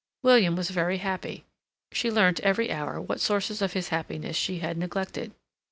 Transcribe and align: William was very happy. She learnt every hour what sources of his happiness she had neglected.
William 0.23 0.55
was 0.55 0.71
very 0.71 0.97
happy. 0.97 1.45
She 1.91 2.09
learnt 2.09 2.39
every 2.39 2.71
hour 2.71 2.99
what 2.99 3.21
sources 3.21 3.61
of 3.61 3.73
his 3.73 3.89
happiness 3.89 4.35
she 4.35 4.57
had 4.57 4.75
neglected. 4.75 5.31